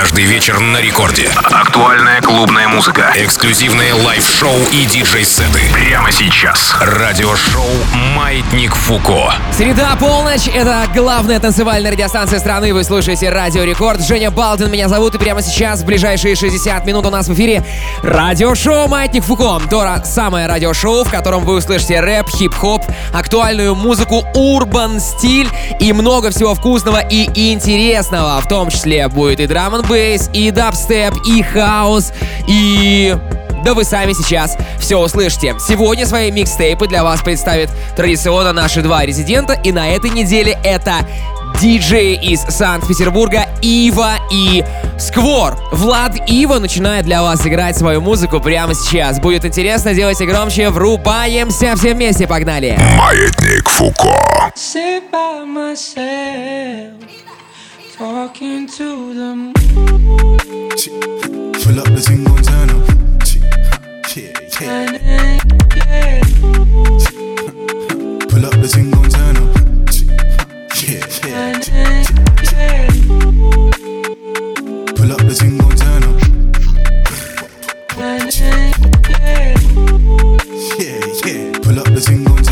[0.00, 1.28] Каждый вечер на рекорде.
[1.34, 3.12] Актуальная клубная музыка.
[3.16, 5.60] Эксклюзивные лайв-шоу и диджей-сеты.
[5.74, 6.74] Прямо сейчас.
[6.80, 7.68] Радиошоу
[8.16, 9.34] «Маятник Фуко».
[9.54, 10.48] Среда, полночь.
[10.48, 12.72] Это главная танцевальная радиостанция страны.
[12.72, 14.00] Вы слушаете Радио Рекорд.
[14.02, 15.16] Женя Балдин меня зовут.
[15.16, 17.62] И прямо сейчас, в ближайшие 60 минут у нас в эфире
[18.02, 19.60] радиошоу «Маятник Фуко».
[19.68, 22.82] То самое радиошоу, в котором вы услышите рэп, хип-хоп,
[23.12, 28.40] актуальную музыку, урбан стиль и много всего вкусного и интересного.
[28.40, 32.12] В том числе будет и драм бейс, и дабстеп, и хаус,
[32.46, 33.16] и...
[33.64, 35.54] Да вы сами сейчас все услышите.
[35.60, 40.94] Сегодня свои микстейпы для вас представит традиционно наши два резидента, и на этой неделе это
[41.60, 44.64] диджеи из Санкт-Петербурга Ива и
[44.98, 45.58] Сквор.
[45.72, 49.20] Влад Ива начинает для вас играть свою музыку прямо сейчас.
[49.20, 52.78] Будет интересно, делайте громче, врубаемся все вместе, погнали.
[52.96, 54.16] Маятник Фуко.
[58.00, 59.52] Talking to them.
[59.52, 59.68] Pull
[61.78, 62.88] up the gon' turn up.
[64.16, 64.96] Yeah, yeah.
[68.26, 68.68] Pull up the
[69.10, 69.52] turn up.
[70.80, 71.60] Yeah, yeah.
[74.96, 75.34] Pull up the
[75.76, 76.16] turn up.
[80.78, 81.52] Yeah, yeah.
[81.60, 82.00] Pull up the
[82.32, 82.49] up.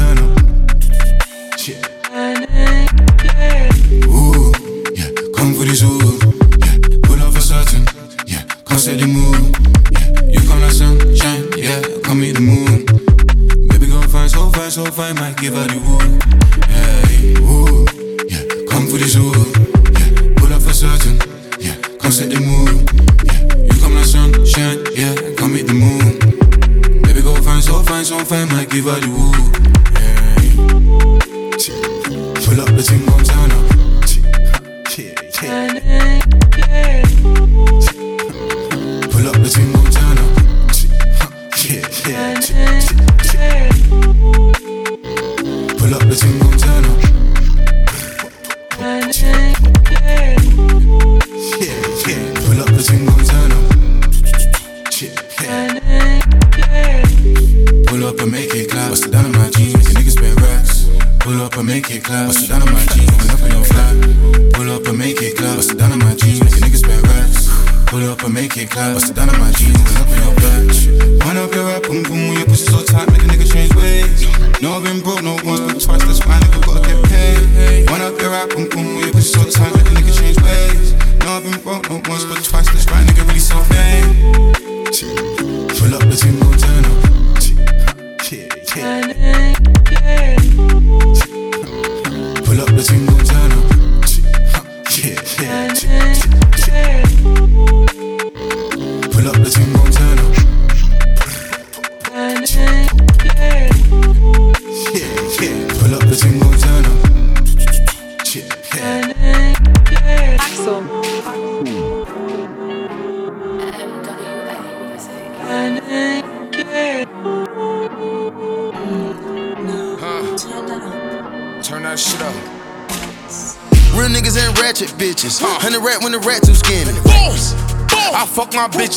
[5.69, 6.17] Come this ooh.
[6.65, 6.79] Yeah.
[7.03, 7.85] Pull up for certain.
[8.27, 8.43] Yeah.
[8.65, 9.53] Come the.
[9.93, 10.33] Yeah.
[10.33, 11.45] You come like sunshine.
[11.59, 11.83] Yeah.
[12.03, 12.87] Come the moon.
[13.69, 15.17] Baby, gon' find so fine, so fine.
[15.17, 16.25] Might give her the wood.
[16.73, 17.85] Hey, ooh.
[18.33, 18.45] Yeah.
[18.71, 19.29] Come for this ooh.
[19.93, 20.33] Yeah.
[20.41, 21.21] Pull up for certain.
[21.61, 21.77] Yeah.
[22.01, 22.89] Come set the mood.
[23.29, 23.69] Yeah.
[23.69, 24.81] You come like sunshine.
[24.97, 25.37] Yeah.
[25.37, 26.19] Come meet the moon.
[27.03, 28.49] Baby, go find so fine, so fine.
[28.49, 29.53] Might give her the wood.
[30.01, 30.49] Hey.
[32.47, 33.78] Pull up the thing, gon' turn up.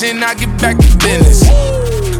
[0.03, 1.47] I get back to business.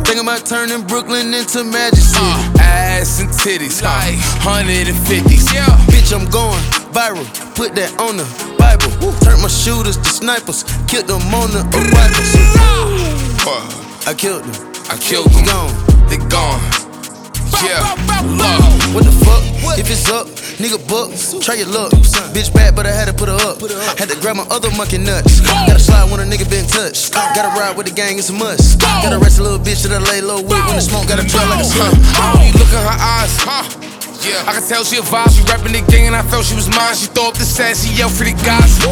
[0.05, 2.21] Think about turning Brooklyn into Magic City.
[2.21, 4.13] Uh, ass and titties, like
[4.45, 5.51] 150s.
[5.51, 5.65] Yeah.
[5.89, 6.61] Bitch, I'm going
[6.93, 7.25] viral.
[7.55, 8.91] Put that on the Bible.
[9.25, 10.61] Turn my shooters to snipers.
[10.87, 12.35] Killed them on the arrivals.
[13.47, 14.73] Uh, I killed them.
[14.91, 15.45] I killed them.
[15.45, 16.07] Gone.
[16.07, 16.80] They gone.
[17.63, 17.81] Yeah.
[18.25, 18.81] Look.
[18.91, 19.41] What the fuck?
[19.79, 20.27] If it's up,
[20.59, 21.91] nigga buck, try your luck.
[22.35, 23.61] Bitch bad, but I had to put her up.
[23.97, 25.39] Had to grab my other monkey nuts.
[25.39, 27.13] Gotta slide when a nigga been touched.
[27.13, 28.81] Gotta ride with the gang, it's a must.
[28.81, 31.47] Gotta rest a little bitch that I lay low with when the smoke gotta trail
[31.47, 31.95] like a sun.
[32.35, 33.63] When you look in her eyes, huh?
[34.21, 35.31] Yeah, I can tell she a vibe.
[35.31, 36.93] She rapping the gang and I felt she was mine.
[36.93, 38.75] She throw up the sass, she yell for the guys.
[38.83, 38.91] Uh,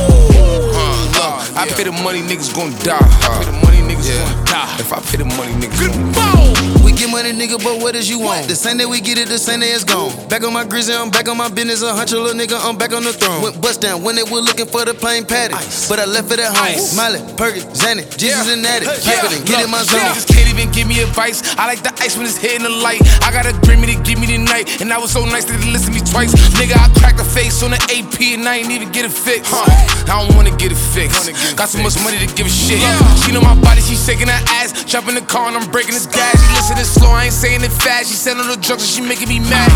[1.12, 2.98] look, I pay the money, niggas gon' die.
[2.98, 4.80] I pay the money, niggas gon' die.
[4.80, 6.79] If I pay the money, niggas gon' die.
[7.00, 8.52] Get money, nigga, but what is you want?
[8.52, 10.12] The same day we get it, the same day it's gone.
[10.28, 11.80] Back on my grizzly, I'm back on my business.
[11.82, 13.40] A hunch little nigga, I'm back on the throne.
[13.40, 15.56] Went bust down when they were looking for the plain patty.
[15.88, 16.76] But I left it at home.
[16.76, 16.92] Ice.
[17.00, 18.84] Miley, Perky, Zanny, Jesus and Natty.
[19.08, 20.12] Yeah, than get in my look, zone.
[20.12, 21.40] Niggas can't even give me advice.
[21.56, 23.00] I like the ice when it's hitting the light.
[23.24, 24.84] I got a dream to give me the night.
[24.84, 26.36] And I was so nice that they listen to me twice.
[26.60, 29.56] Nigga, I cracked the face on the AP and I ain't even get it fixed.
[29.56, 31.32] I don't wanna get it fixed.
[31.56, 32.84] Got so much money to give a shit.
[32.84, 33.00] Yeah.
[33.24, 34.84] She know my body, she shaking her ass.
[34.84, 36.36] Jump in the car and I'm breaking this gas.
[36.36, 38.10] She listening slow, I ain't saying it fast.
[38.10, 39.70] She said on the drugs and she making me mad.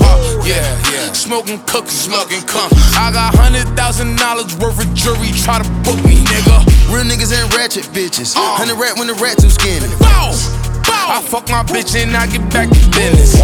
[0.00, 0.60] Uh, yeah,
[0.92, 1.12] yeah.
[1.12, 2.68] Smoking cookies, smoking cum.
[2.94, 5.32] I got hundred thousand dollars worth of jewelry.
[5.32, 6.60] Try to book me, nigga.
[6.92, 8.34] Real niggas ain't ratchet bitches.
[8.36, 9.88] Hundred rat when the rat too skinny.
[9.98, 10.69] Bow.
[10.92, 13.38] I fuck my bitch and I get back to business.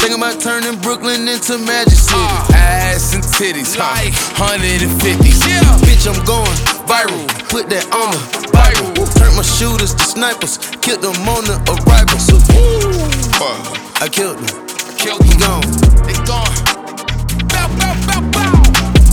[0.00, 2.18] Think about turning Brooklyn into Magic City.
[2.18, 3.94] Uh, ass and titties, huh?
[4.36, 5.46] 150s.
[5.46, 5.60] Yeah.
[5.86, 6.56] Bitch, I'm going
[6.90, 7.22] viral.
[7.48, 9.06] Put that on the Bible.
[9.14, 10.58] Turn my shooters to snipers.
[10.82, 12.18] Killed them on the arrival.
[12.18, 12.36] So,
[14.02, 14.66] I killed them.
[14.98, 15.62] Killed He them.
[15.62, 15.70] gone.
[16.02, 16.50] They gone.
[17.46, 18.52] Bow, bow, bow, bow.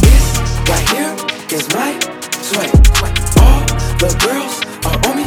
[0.01, 0.25] This
[0.65, 1.13] right here
[1.53, 1.93] is my
[2.41, 2.73] sweat.
[3.37, 3.61] All
[4.01, 4.57] the girls
[4.89, 5.18] are on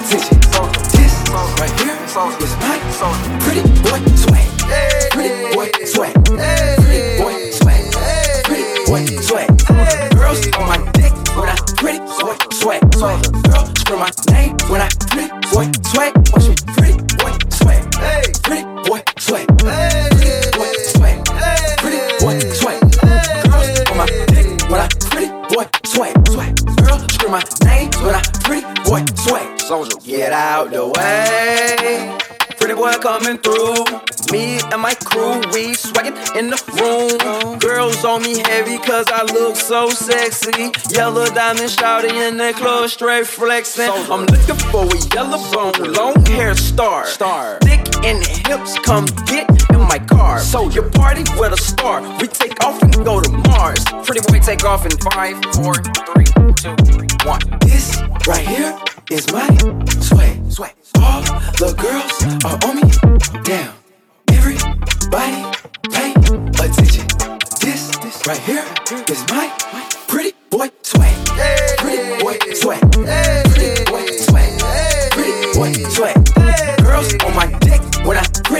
[0.00, 0.40] attention.
[0.92, 4.48] This right here is my pretty boy sweat.
[5.12, 6.14] Pretty boy sweat.
[6.24, 7.84] Pretty boy sweat.
[8.44, 9.48] Pretty boy sweat.
[10.14, 12.82] Girls on my dick when I pretty boy sweat.
[12.92, 16.12] Girl scream my name when I pretty boy sweat.
[16.32, 17.82] Watch me pretty boy sweat.
[18.42, 19.46] Pretty boy sweat.
[19.58, 21.16] Pretty boy sweat.
[21.78, 22.80] Pretty boy sweat.
[23.44, 25.66] Girls on my dick when I pretty boy.
[26.82, 27.42] Girl scream my
[29.70, 30.04] sweat.
[30.04, 32.18] Get out the way.
[32.58, 33.84] Pretty boy coming through.
[34.32, 37.58] Me and my crew, we swaggin' in the room.
[37.58, 40.70] Girls on me heavy cause I look so sexy.
[40.94, 43.90] Yellow diamond shouting in the club, straight flexing.
[43.90, 47.06] I'm looking for a yellow bone, long hair star.
[47.06, 47.58] Star.
[47.62, 50.38] Thick in the hips, come get my car.
[50.38, 52.00] So your party with a star.
[52.20, 53.84] We take off and go to Mars.
[54.04, 55.74] Pretty boy take off in five, four,
[56.14, 56.76] three, two,
[57.26, 57.40] one.
[57.60, 58.78] This right here
[59.10, 59.48] is my
[59.98, 60.36] sweat.
[60.52, 60.74] Sweat.
[60.96, 61.22] All
[61.62, 62.14] the girls
[62.46, 62.88] are on me.
[63.42, 63.74] Down.
[64.30, 65.42] Everybody
[65.90, 66.12] pay
[66.64, 67.06] attention.
[67.60, 68.64] This, this right here
[69.10, 69.50] is my
[70.06, 71.16] pretty boy sweat.
[71.78, 72.80] Pretty boy sweat.
[72.92, 74.60] Pretty boy sweat.
[75.10, 76.19] Pretty boy sweat.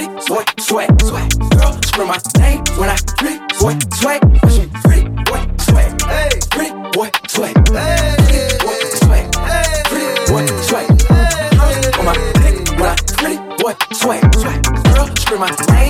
[0.00, 1.02] Pretty boy sweat.
[1.02, 1.38] Sweat.
[1.50, 4.28] Girl scream my name when I pretty boy sweat.
[4.30, 4.38] Me
[4.82, 5.98] pretty boy sweat.
[6.50, 7.54] Pretty boy sweat.
[7.66, 9.32] Pretty boy sweat.
[9.88, 10.88] Pretty boy sweat.
[11.08, 14.34] Girls on my dick when I pretty boy sweat.
[14.34, 14.62] Sweat.
[14.94, 15.89] Girl scream my name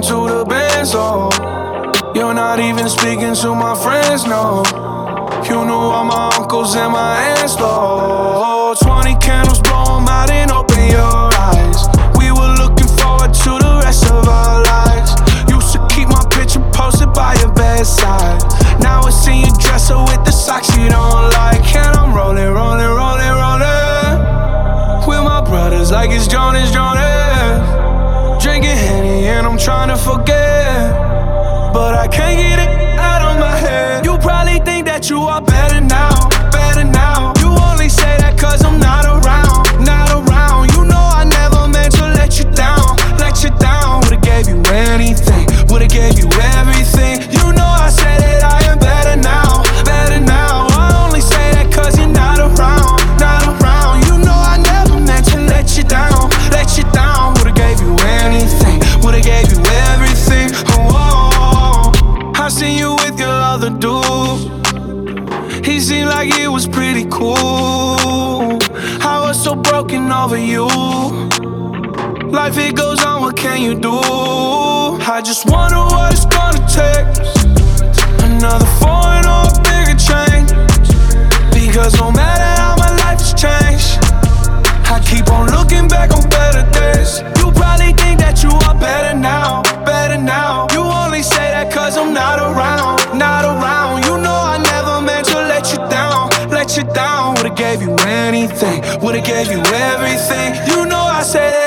[0.00, 1.30] talking to the bands, oh.
[2.14, 4.62] You're not even speaking to my friends, no.
[5.48, 7.56] You knew all my uncles and my aunts.
[72.56, 73.98] if it goes on, what can you do?
[73.98, 77.06] I just wonder what it's gonna take.
[78.22, 80.50] Another foreign or a bigger change.
[81.50, 83.98] Because no matter how my life has changed,
[84.86, 87.22] I keep on looking back on better days.
[87.38, 90.68] You probably think that you are better now, better now.
[90.70, 94.04] You only say that cause I'm not around, not around.
[94.04, 97.34] You know I never meant to let you down, let you down.
[97.34, 100.54] Would've gave you anything, would've gave you everything.
[100.70, 101.63] You know I said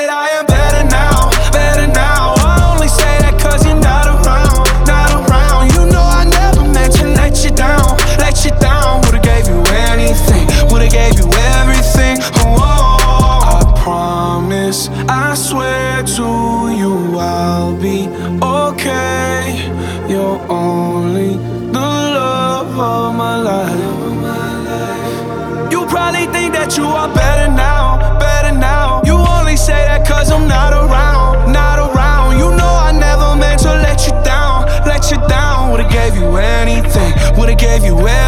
[37.58, 38.27] gave you everything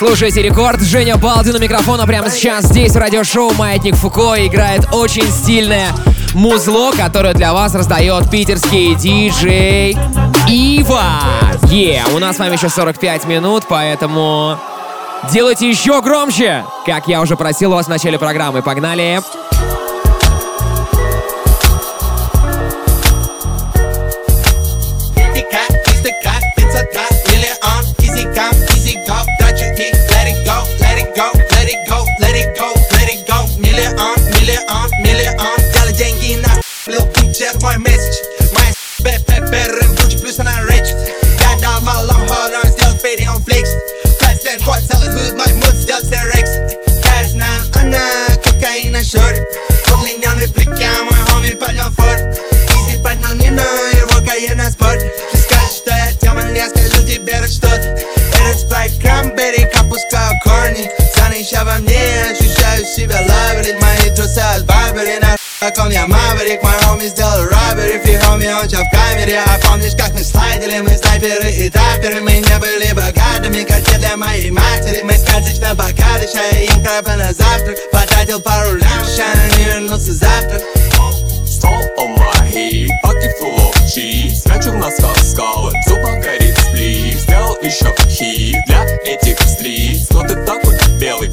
[0.00, 0.80] слушаете рекорд.
[0.80, 5.88] Женя Балдин у микрофона прямо сейчас здесь в радиошоу «Маятник Фуко» играет очень стильное
[6.32, 9.98] музло, которое для вас раздает питерский диджей
[10.48, 11.20] Ива.
[11.64, 14.58] Е, yeah, у нас с вами еще 45 минут, поэтому
[15.30, 18.62] делайте еще громче, как я уже просил у вас в начале программы.
[18.62, 19.20] Погнали!
[19.20, 19.39] Погнали!
[65.70, 69.94] закон, я маврик My homies делаю robbery, фри хоми, он чё в камере А помнишь,
[69.96, 74.50] как мы слайдили, мы снайперы и таперы Мы не были богатыми, как те для моей
[74.50, 79.64] матери Мы скатились на бокалы, чая и крабы на завтрак Потратил пару лям, ща не
[79.64, 80.60] вернуться завтра
[81.46, 84.40] Stall on my head, pocket full of cheese.
[85.86, 91.30] Зуба горит сплит Сделал еще хит для этих стриц Но ты такой белый,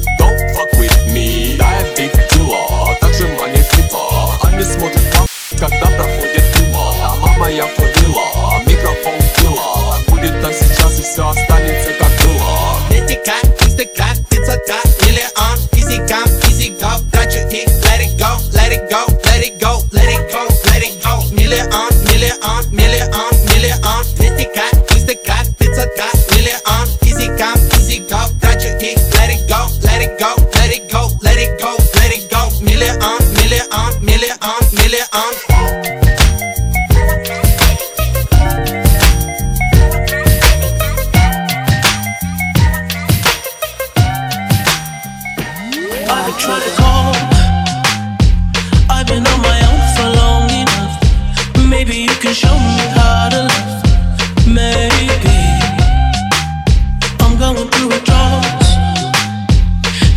[46.10, 47.16] I've been.
[48.90, 50.94] I've been on my own for long enough.
[51.68, 53.82] Maybe you can show me how to love.
[54.46, 55.38] Maybe
[57.20, 57.88] I'm going through.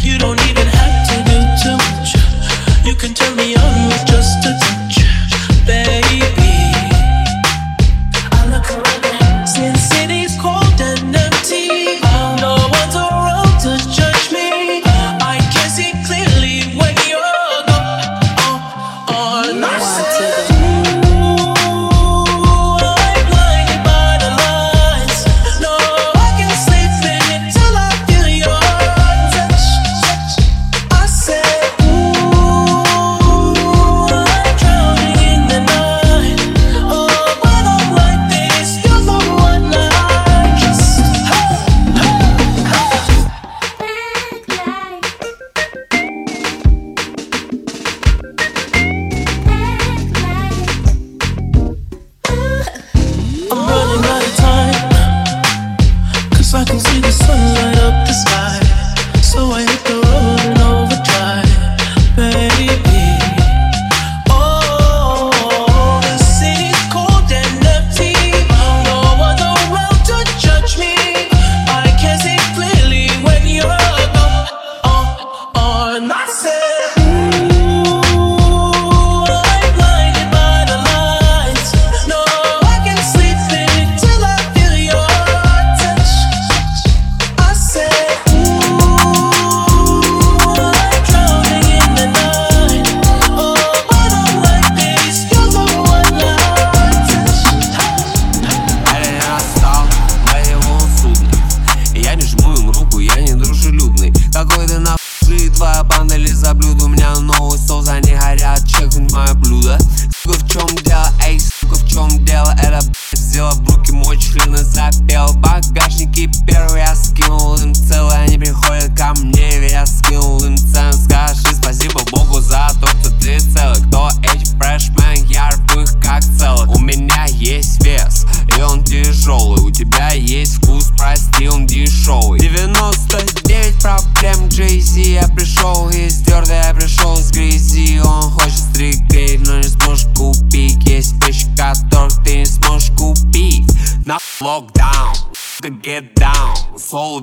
[0.01, 2.15] You don't even have to do too much.
[2.85, 3.55] You can me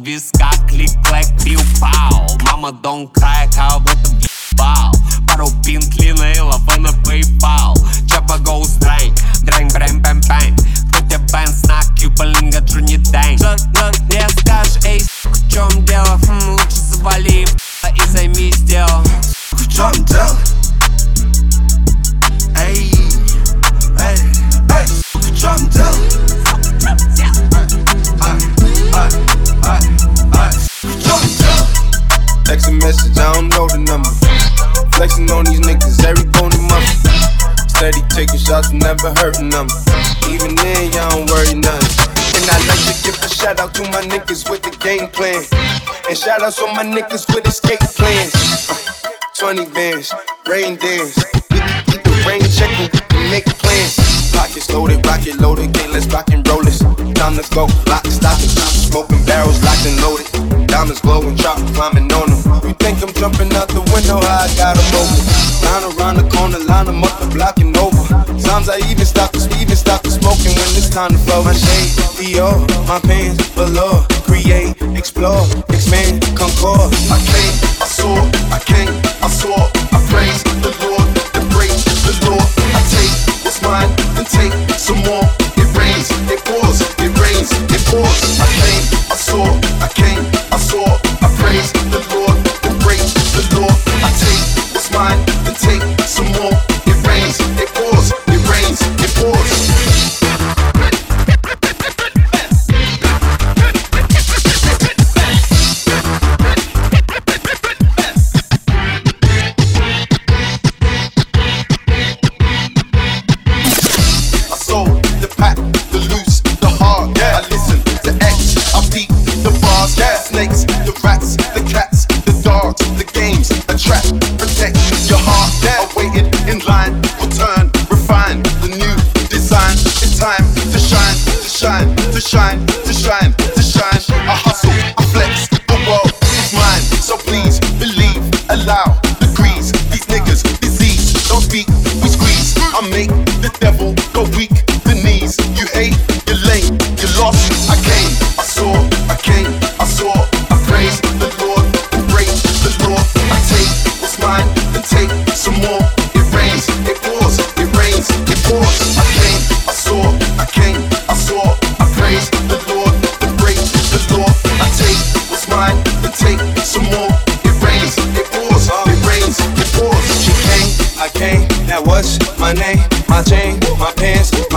[0.09, 2.25] Biscar, clic, clac, piu, pau.
[2.43, 3.13] Mama don't
[39.09, 39.69] never hurting them.
[40.29, 42.09] Even then, y'all don't worry nothing.
[42.37, 45.43] And I like to give a shout out to my niggas with the game plan.
[46.09, 48.33] And shout outs to my niggas with escape plans.
[48.69, 50.13] Uh, 20 bands,
[50.47, 51.17] rain dance.
[51.51, 53.97] We can keep the rain check and we can make plans.
[54.33, 56.79] Pockets loaded, rocket loaded, okay, let's rock and roll this.
[56.79, 60.69] Time to go, lock, stock, and smoking barrels locked and loaded.
[60.69, 62.69] Diamonds glowing, drop, climbing on them.
[62.69, 64.19] You think I'm jumping out the window?
[64.21, 65.19] I got got 'em over.
[65.65, 68.18] Line around the corner, line 'em up the block and over.
[68.49, 71.45] Sometimes I even stop the even stop the smoking when it's time to flow.
[71.45, 72.57] My shade, Dior,
[72.89, 74.07] my pants, below.
[74.25, 76.89] Create, explore, expand, concord.
[77.13, 78.17] I came, I saw,
[78.49, 78.89] I came,
[79.21, 79.53] I saw,
[79.93, 81.05] I praise the Lord,
[81.37, 82.49] embrace the Lord.
[82.73, 83.13] I take
[83.45, 85.48] what's mine and take some more.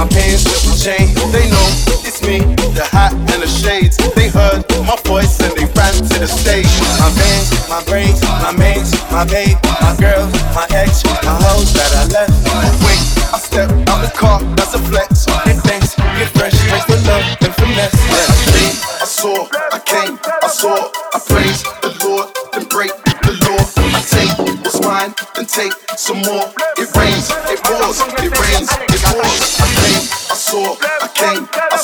[0.01, 1.13] My pants with the chain.
[1.29, 1.67] They know
[2.01, 2.41] it's me,
[2.73, 3.97] the hat and the shades.
[4.17, 6.65] They heard my voice and they ran to the stage.
[6.97, 10.25] My bands, my brains, my mates, my babe, my girl,
[10.57, 12.33] my ex, my hoes that I left.
[12.81, 15.29] Wait, I step out the car, that's a flex.
[15.45, 17.93] Get thanks, get fresh, thanks for love and finesse.
[17.93, 18.25] I Yeah.
[18.57, 19.37] came, I saw,
[19.69, 20.77] I came, I saw.
[21.13, 22.89] I praise the Lord and break
[23.21, 23.61] the law.
[23.93, 24.33] I take
[24.65, 26.49] what's mine and take some more.
[26.81, 28.69] It rains, it pours, it rains,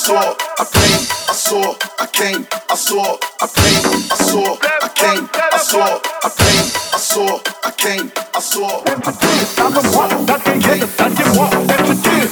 [0.07, 5.27] saw, I came, I saw, I came, I saw, I came, I saw, I came,
[5.51, 8.87] I saw, I came, I saw, I came, I saw.
[8.87, 8.97] I came.
[8.97, 9.47] I saw, I came.
[9.57, 11.75] I var, I yedi, I var, I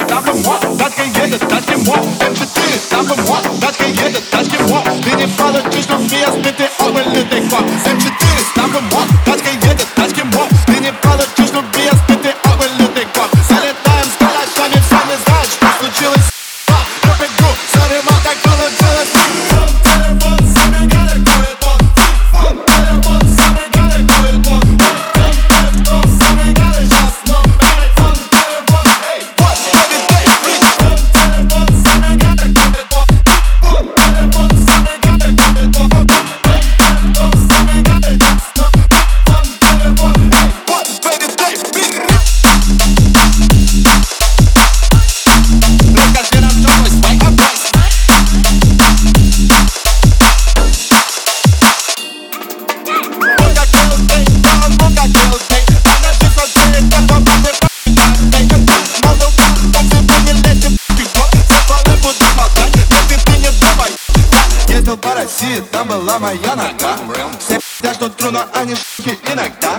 [0.08, 2.64] Tatlım I tatlım I tatlım I empathy.
[2.92, 3.44] I var,
[3.80, 4.84] I yedi, I var.
[5.18, 7.36] I falı I fiyas I ama I
[7.90, 8.15] Empathy.
[68.30, 69.78] Но они ш**ки иногда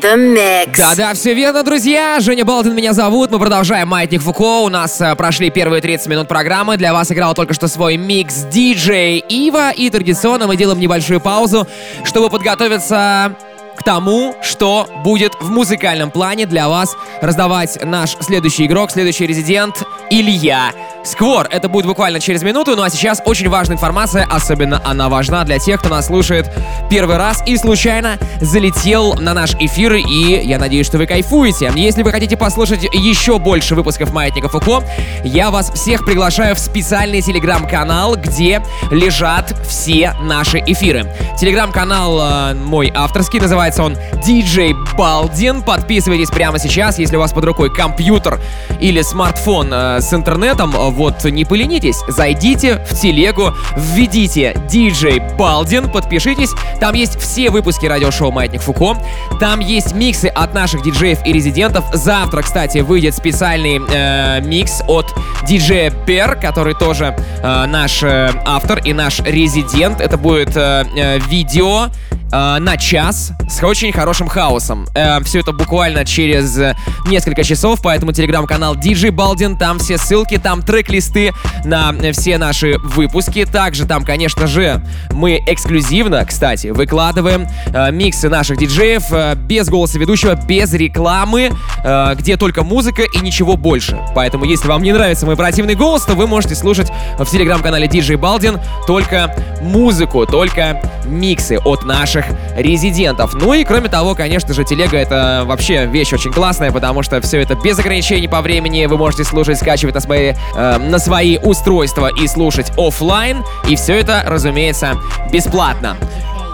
[0.00, 0.76] The mix.
[0.76, 2.18] Да-да, все верно, друзья.
[2.20, 3.30] Женя Балдин меня зовут.
[3.30, 4.60] Мы продолжаем Маятник Фуко.
[4.60, 6.76] У нас э, прошли первые 30 минут программы.
[6.76, 9.70] Для вас играл только что свой микс диджей Ива.
[9.70, 11.66] И традиционно мы делаем небольшую паузу,
[12.04, 13.34] чтобы подготовиться
[13.76, 19.82] к тому, что будет в музыкальном плане для вас раздавать наш следующий игрок, следующий резидент
[20.10, 20.72] Илья.
[21.06, 25.44] Сквор, это будет буквально через минуту, ну а сейчас очень важная информация, особенно она важна
[25.44, 26.50] для тех, кто нас слушает
[26.90, 31.70] первый раз и случайно залетел на наш эфир, и я надеюсь, что вы кайфуете.
[31.76, 34.82] Если вы хотите послушать еще больше выпусков Маятника Фуко,
[35.22, 41.06] я вас всех приглашаю в специальный телеграм-канал, где лежат все наши эфиры.
[41.38, 45.62] Телеграм-канал э, мой авторский, называется он DJ Балдин.
[45.62, 48.40] Подписывайтесь прямо сейчас, если у вас под рукой компьютер
[48.80, 56.50] или смартфон э, с интернетом, вот не поленитесь, зайдите в телегу, введите DJ Балдин, подпишитесь,
[56.80, 58.96] там есть все выпуски радиошоу Маятник Фуко,
[59.38, 61.84] там есть миксы от наших диджеев и резидентов.
[61.92, 65.14] Завтра, кстати, выйдет специальный э, микс от
[65.46, 70.00] диджея Бер, который тоже э, наш э, автор и наш резидент.
[70.00, 71.88] Это будет э, э, видео
[72.32, 74.86] э, на час с очень хорошим хаосом.
[74.94, 80.38] Э, все это буквально через э, несколько часов, поэтому телеграм-канал DJ Балдин, там все ссылки,
[80.38, 81.32] там трек-листы
[81.64, 83.44] на э, все наши выпуски.
[83.44, 89.98] Также там, конечно же, мы эксклюзивно, кстати, выкладываем э, миксы наших диджеев э, без голоса
[89.98, 91.50] ведущего, без рекламы,
[91.84, 93.98] э, где только музыка и ничего больше.
[94.14, 98.16] Поэтому, если вам не нравится мой противный голос, то вы можете слушать в телеграм-канале DJ
[98.16, 102.15] Балдин только музыку, только миксы от наших
[102.56, 103.34] резидентов.
[103.34, 107.40] Ну и кроме того, конечно же, телега это вообще вещь очень классная, потому что все
[107.40, 108.86] это без ограничений по времени.
[108.86, 113.44] Вы можете слушать, скачивать на свои, э, на свои устройства и слушать офлайн.
[113.68, 114.96] И все это, разумеется,
[115.32, 115.96] бесплатно.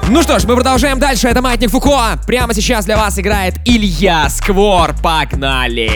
[0.09, 1.29] Ну что ж, мы продолжаем дальше.
[1.29, 2.19] Это Маятник Фуко.
[2.27, 4.95] Прямо сейчас для вас играет Илья Сквор.
[5.03, 5.91] Погнали!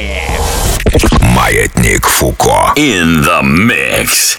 [1.35, 2.73] Маятник Фуко.
[2.77, 4.39] In the mix.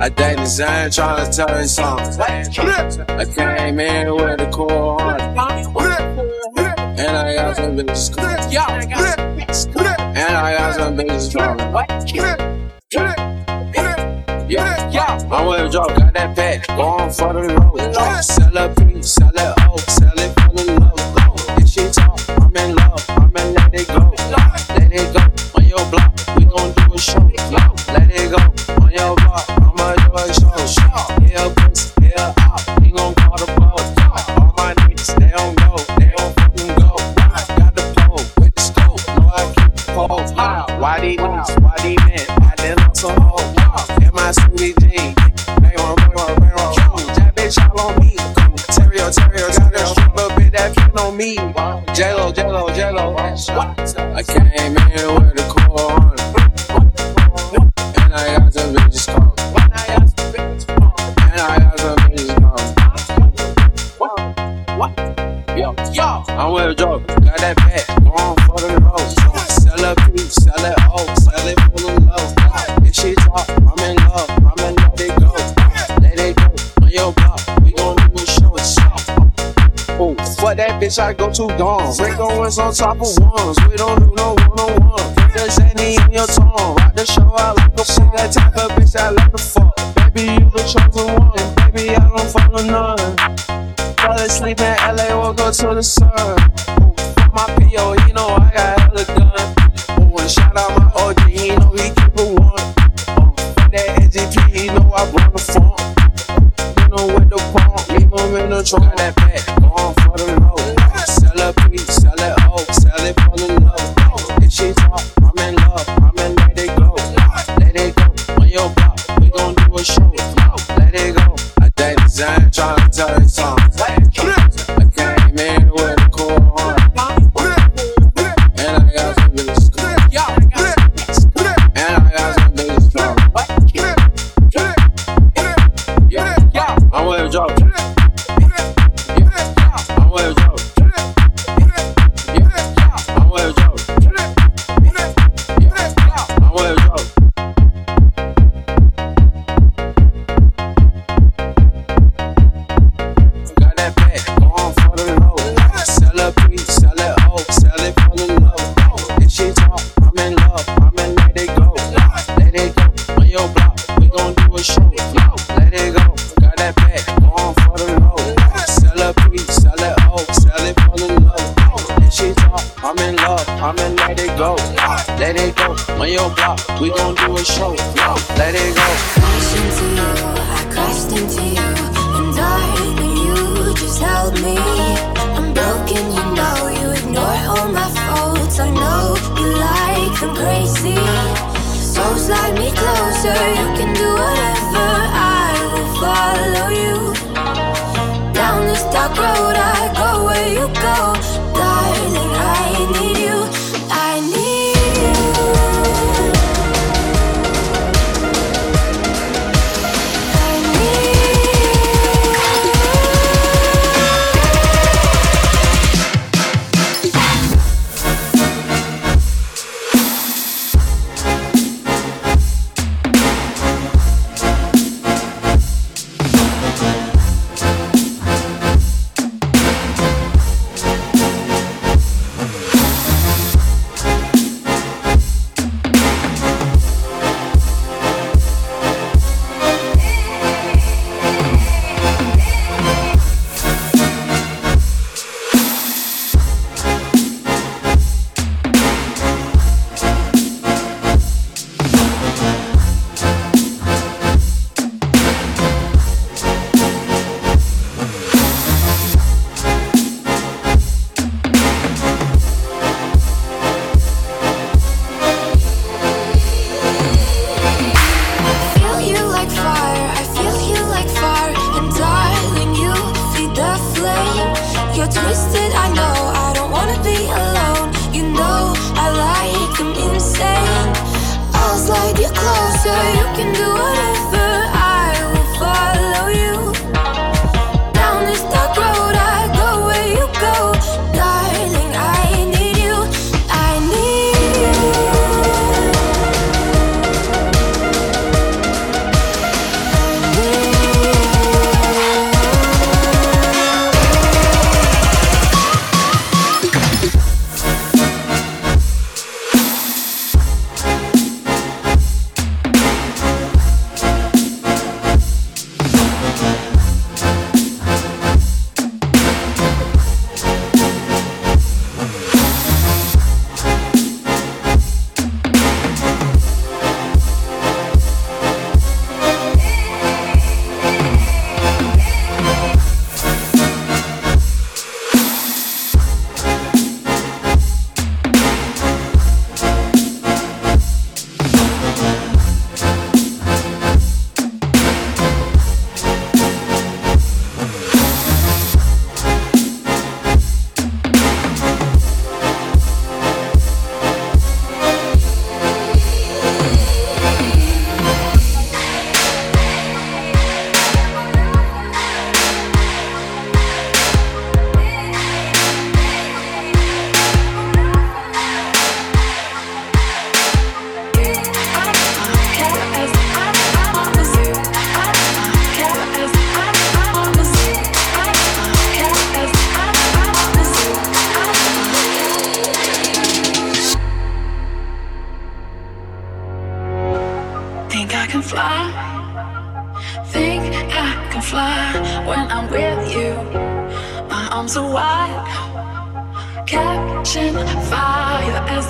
[0.00, 2.18] I did design trying to turn songs.
[2.18, 5.20] I came in with a cool heart.
[6.98, 8.16] And I got some bitches
[10.16, 11.34] And I got some bitches
[14.48, 18.24] Yeah, I'm with a drop, got that pack, going for the road.
[18.24, 20.96] Sell a piece, sell it oh, sell it for the low.
[21.58, 24.12] If she talk, I'm in love, I'm in let it go.
[24.74, 25.20] Let it go
[25.54, 27.30] on your block, we gon' do a show.
[27.92, 28.38] Let it go
[28.82, 29.46] on your block,
[30.20, 30.52] A show.
[31.24, 33.80] Yeah, pussy, yeah, op, he gon' call the boat.
[34.36, 36.92] All my niggas, they don't go, they don't fucking go.
[37.16, 40.78] I got the pole with the scope, know I keep the pole high.
[40.78, 43.40] Why these niggas, why these men, I didn't look so old.
[44.04, 45.16] In my sweetie jeans,
[45.62, 46.74] bang on, bang on, bang on.
[47.16, 48.12] That bitch all on me.
[48.76, 51.36] Terrio, Terrio, got a stripper, bitch that pin on me.
[51.94, 53.16] Jello, Jello, Jello.
[53.16, 55.29] I came in with
[80.90, 81.96] bitch, I go too gone.
[81.96, 85.14] Break owens on top of ones, we don't do no one on one.
[85.14, 88.56] Put the Zanny in your tongue, rock the show I like a see that type
[88.56, 89.74] of bitch I like to fuck.
[89.94, 93.16] Baby, you the chosen one, baby, I don't follow none.
[93.98, 96.49] Fall asleep in LA, woke up to the sun.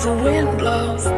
[0.03, 1.10] The wind blows.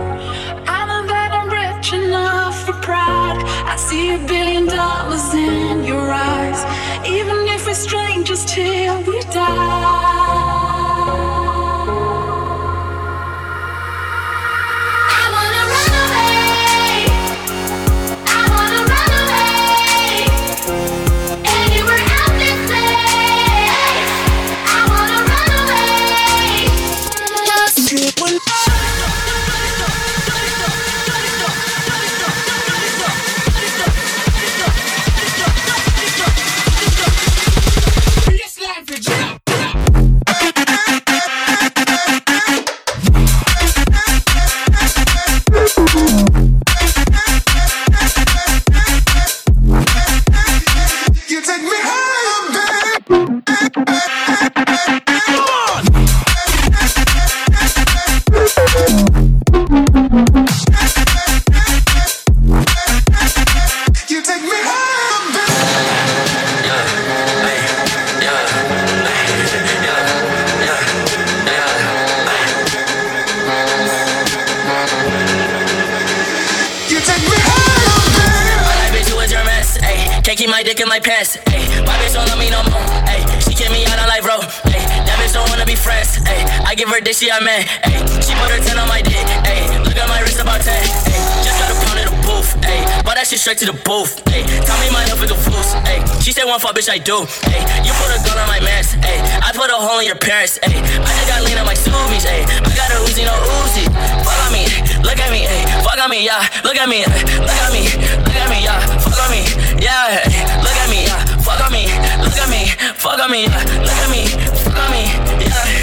[93.44, 94.24] straight to the booth.
[94.32, 95.76] Ayy, tell me my health is a fools.
[95.84, 97.28] Ayy, she said one fuck, bitch, I do.
[97.52, 98.96] Ayy, you put a gun on my mask.
[99.04, 100.64] Ayy, I put a hole in your parents.
[100.64, 102.24] Ayy, I just got lean on my smoothies.
[102.24, 103.36] Ayy, I got a Uzi, no
[103.68, 103.84] Uzi.
[104.24, 104.64] Fuck on me,
[105.04, 105.44] look at me.
[105.44, 106.40] Ayy, fuck on me, yeah.
[106.64, 107.84] Look at me, look at me,
[108.24, 108.80] look at me, yeah.
[109.04, 109.44] Fuck on me,
[109.76, 110.24] yeah.
[110.64, 111.20] Look at me, yeah.
[111.44, 111.92] Fuck on me,
[112.24, 113.60] look at me, fuck on me, yeah.
[113.84, 114.24] Look at me,
[114.64, 115.04] fuck on me,
[115.44, 115.83] yeah.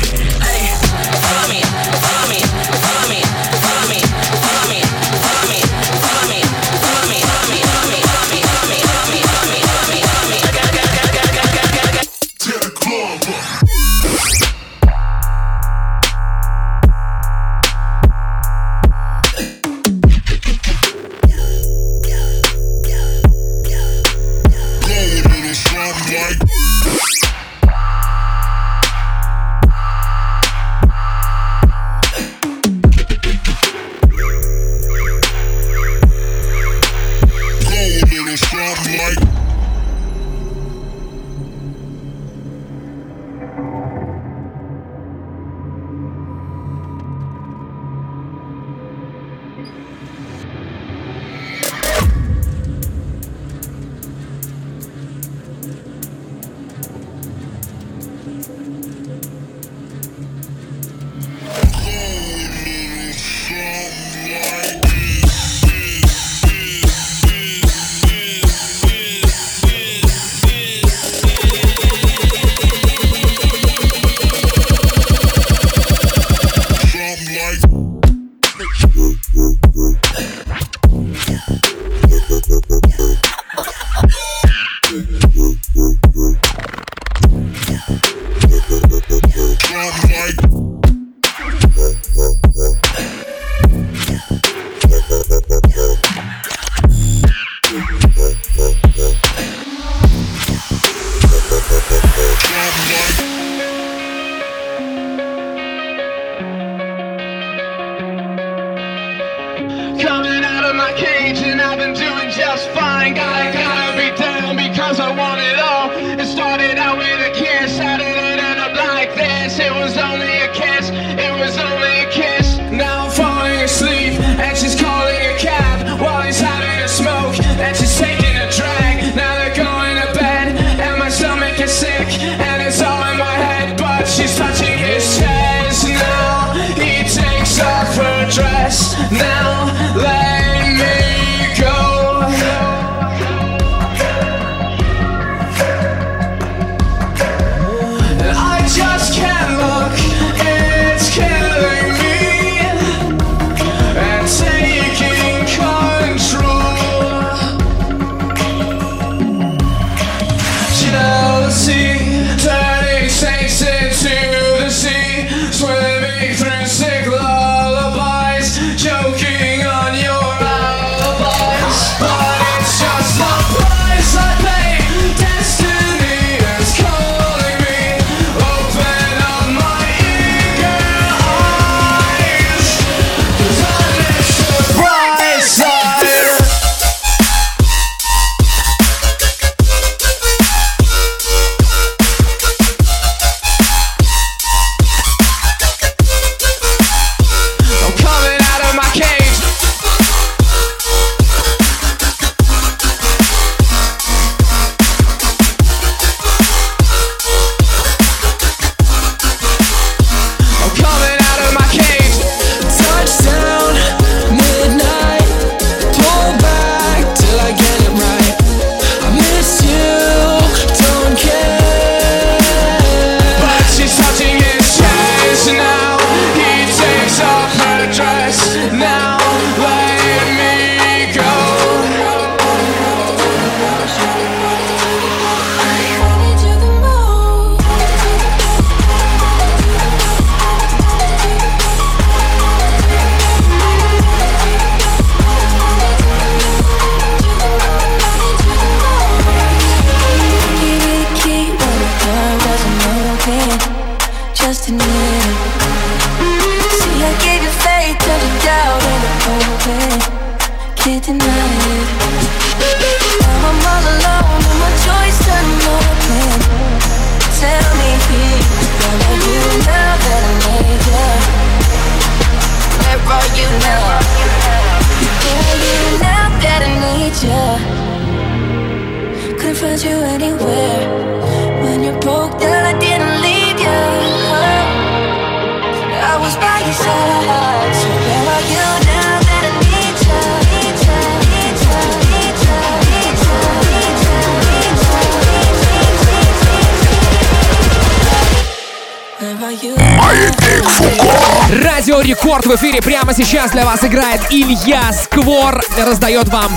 [303.81, 306.51] сейчас играет Илья Сквор, раздает вам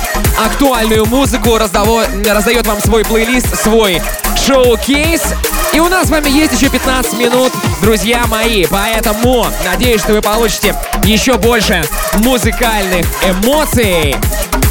[0.43, 4.01] актуальную музыку, раздаво, раздает вам свой плейлист, свой
[4.45, 5.21] шоу-кейс.
[5.73, 7.51] И у нас с вами есть еще 15 минут,
[7.81, 8.65] друзья мои.
[8.65, 11.83] Поэтому надеюсь, что вы получите еще больше
[12.15, 14.15] музыкальных эмоций.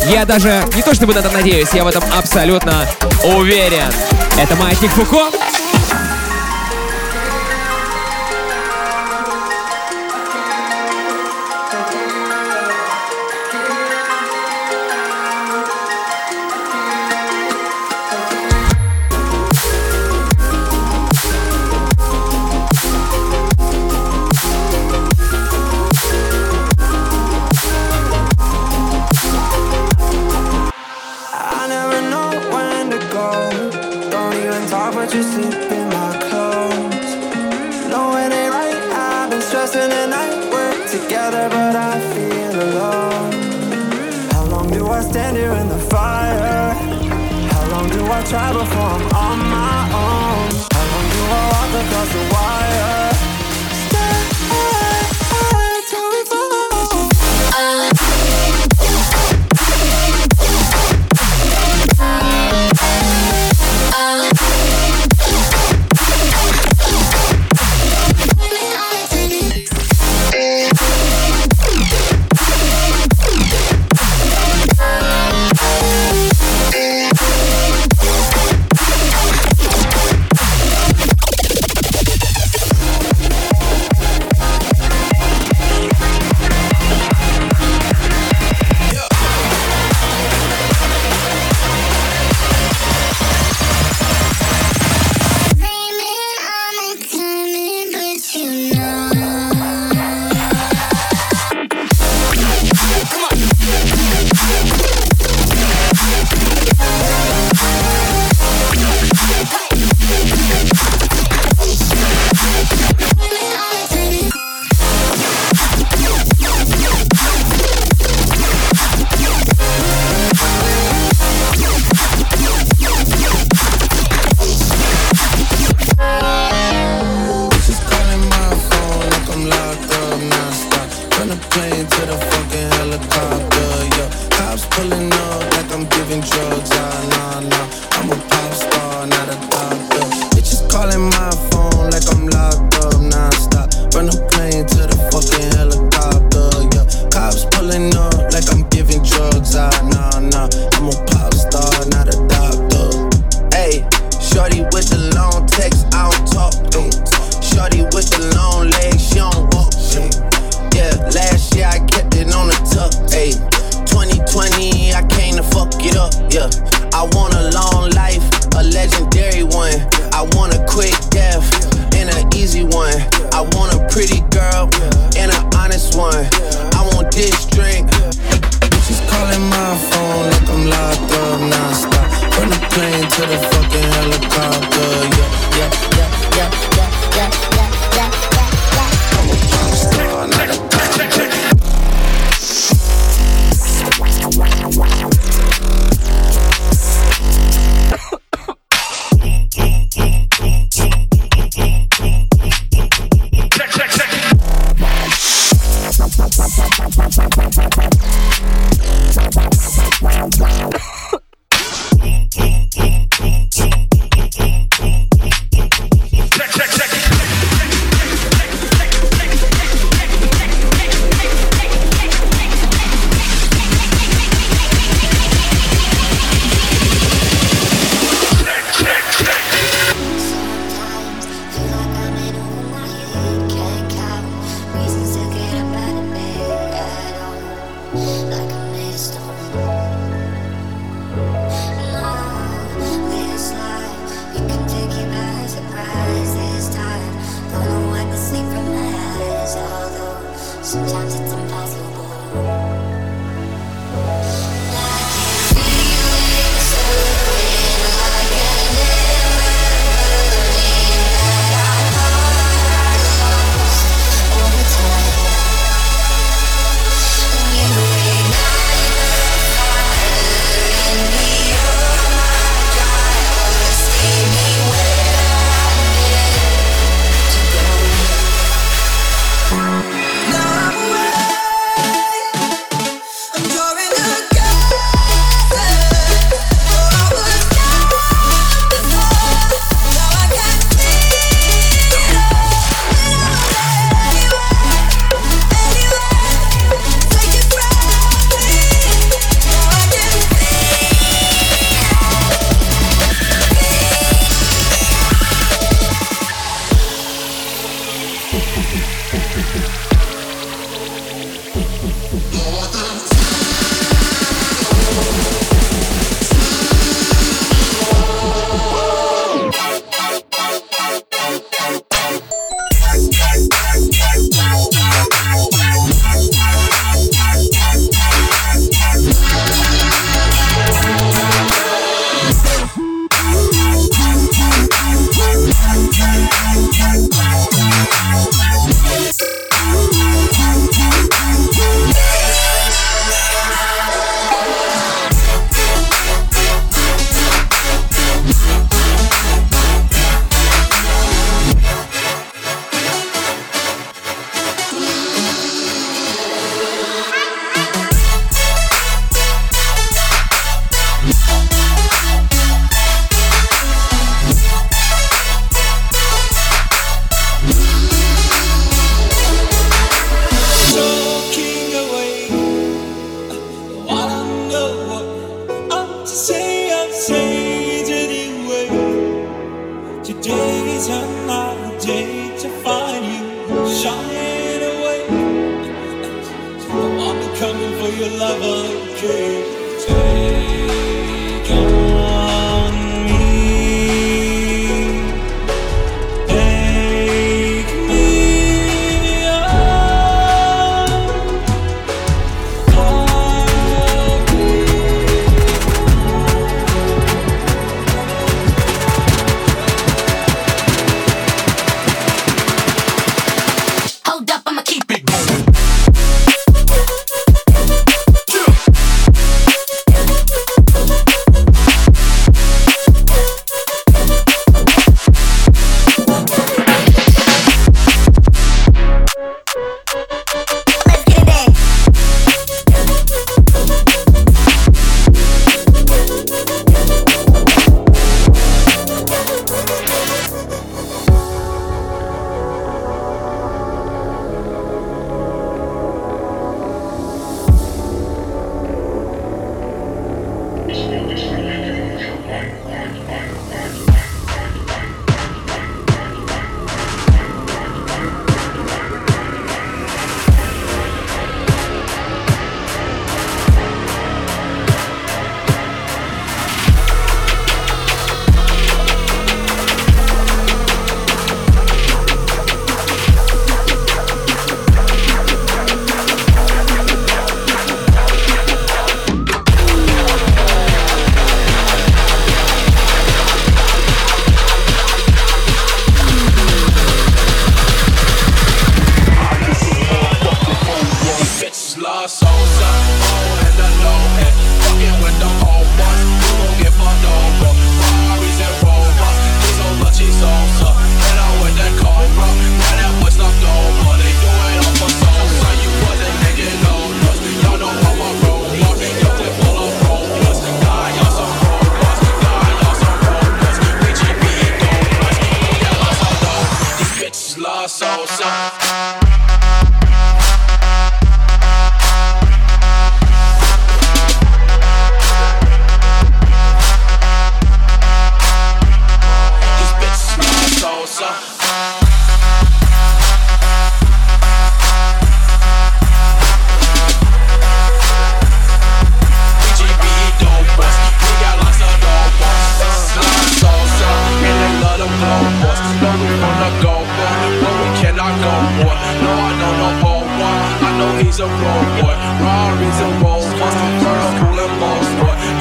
[0.08, 2.86] Я даже не то чтобы на это надеюсь, я в этом абсолютно
[3.24, 3.92] уверен.
[4.38, 5.30] Это Маятник Фуко.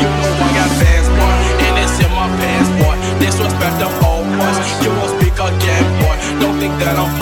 [0.02, 2.96] You know I got fans, boy, and it's in my pants, boy.
[3.20, 4.58] Disrespect them old boys.
[4.82, 6.16] You won't speak again, boy.
[6.42, 7.21] Don't think that I'm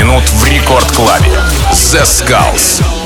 [0.00, 1.30] минут в рекорд-клабе.
[1.72, 2.99] The Skulls.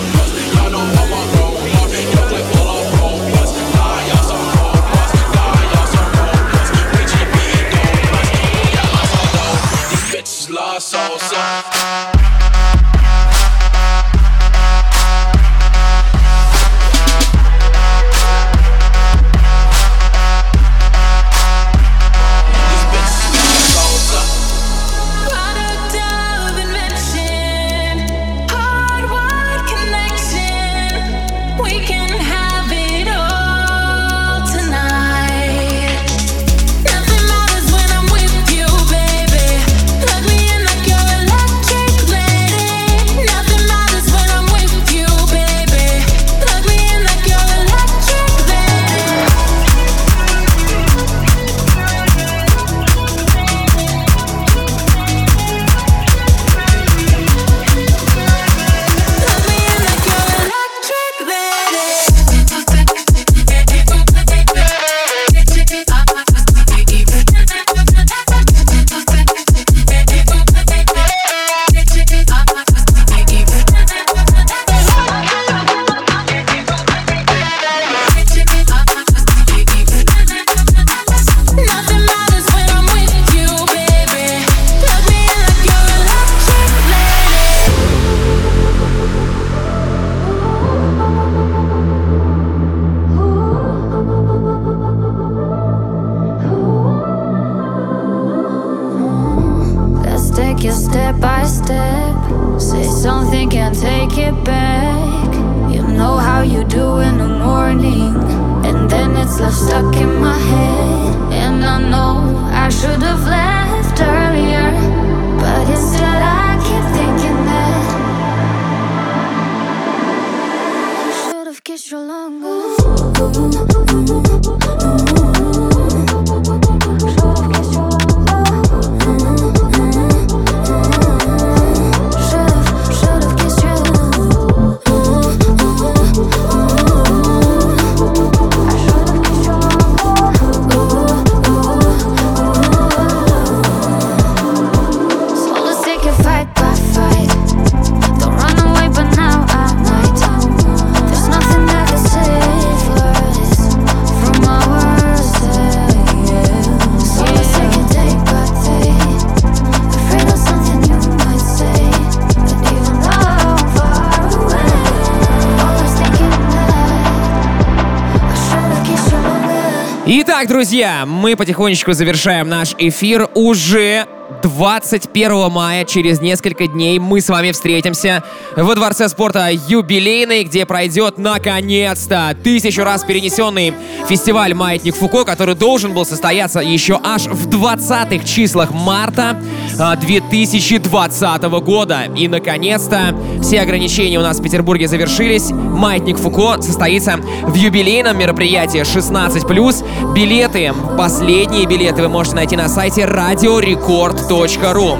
[170.74, 174.08] Друзья, мы потихонечку завершаем наш эфир уже
[174.42, 178.24] 21 мая, через несколько дней, мы с вами встретимся
[178.56, 183.74] во Дворце спорта «Юбилейный», где пройдет, наконец-то, тысячу раз перенесенный
[184.08, 189.40] фестиваль «Маятник Фуко», который должен был состояться еще аж в 20-х числах марта
[189.78, 192.02] а, 2020 года.
[192.16, 195.50] И, наконец-то, все ограничения у нас в Петербурге завершились.
[195.74, 200.14] «Маятник Фуко» состоится в юбилейном мероприятии 16+.
[200.14, 204.98] Билеты, последние билеты вы можете найти на сайте radiorecord.ru.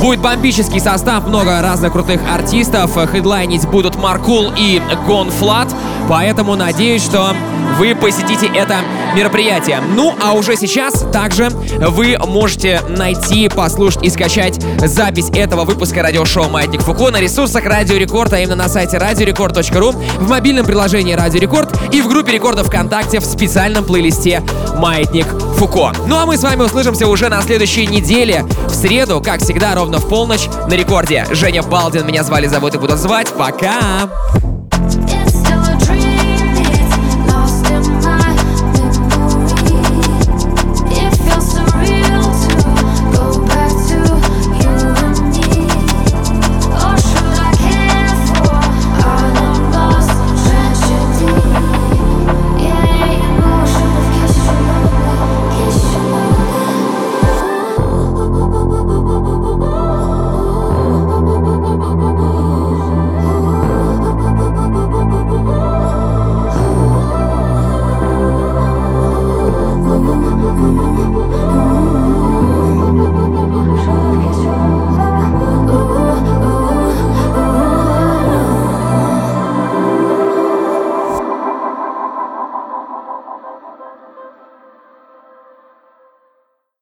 [0.00, 2.96] Будет бомбический состав, много разных крутых артистов.
[3.10, 5.68] Хедлайнить будут Маркул и Гонфлат.
[6.08, 7.34] Поэтому надеюсь, что
[7.78, 8.76] вы посетите это
[9.16, 9.80] мероприятие.
[9.94, 11.48] Ну, а уже сейчас также
[11.78, 17.96] вы можете найти, послушать и скачать запись этого выпуска радиошоу «Маятник Фуко» на ресурсах Радио
[17.96, 22.68] Рекорд, а именно на сайте radiorecord.ru, в мобильном приложении Радио Рекорд и в группе рекордов
[22.68, 24.42] ВКонтакте в специальном плейлисте
[24.76, 25.92] «Маятник Фуко».
[26.06, 29.98] Ну а мы с вами услышимся уже на следующей неделе, в среду, как всегда, ровно
[29.98, 31.26] в полночь на рекорде.
[31.30, 33.28] Женя Балдин, меня звали, зовут и буду звать.
[33.36, 34.53] Пока!